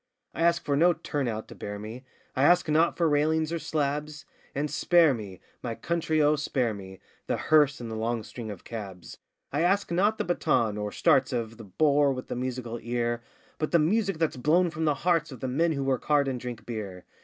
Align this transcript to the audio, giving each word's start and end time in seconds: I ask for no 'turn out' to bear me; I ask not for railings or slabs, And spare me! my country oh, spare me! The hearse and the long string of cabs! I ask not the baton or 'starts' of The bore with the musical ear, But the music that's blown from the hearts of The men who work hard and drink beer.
I 0.33 0.41
ask 0.41 0.65
for 0.65 0.75
no 0.75 0.93
'turn 0.93 1.27
out' 1.27 1.47
to 1.49 1.53
bear 1.53 1.77
me; 1.77 2.03
I 2.35 2.41
ask 2.41 2.67
not 2.67 2.97
for 2.97 3.07
railings 3.07 3.53
or 3.53 3.59
slabs, 3.59 4.25
And 4.55 4.71
spare 4.71 5.13
me! 5.13 5.41
my 5.61 5.75
country 5.75 6.19
oh, 6.23 6.35
spare 6.37 6.73
me! 6.73 6.99
The 7.27 7.37
hearse 7.37 7.79
and 7.79 7.91
the 7.91 7.95
long 7.95 8.23
string 8.23 8.49
of 8.49 8.63
cabs! 8.63 9.19
I 9.53 9.61
ask 9.61 9.91
not 9.91 10.17
the 10.17 10.23
baton 10.25 10.75
or 10.75 10.91
'starts' 10.91 11.33
of 11.33 11.57
The 11.57 11.65
bore 11.65 12.13
with 12.13 12.29
the 12.29 12.35
musical 12.35 12.79
ear, 12.81 13.21
But 13.59 13.69
the 13.69 13.77
music 13.77 14.17
that's 14.17 14.37
blown 14.37 14.71
from 14.71 14.85
the 14.85 14.95
hearts 15.05 15.31
of 15.31 15.39
The 15.39 15.47
men 15.47 15.73
who 15.73 15.83
work 15.83 16.05
hard 16.05 16.27
and 16.27 16.39
drink 16.39 16.65
beer. 16.65 17.05